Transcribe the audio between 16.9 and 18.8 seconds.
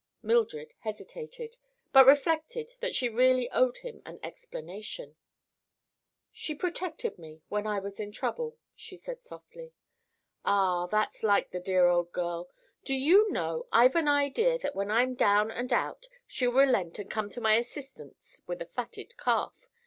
and come to my assistance with a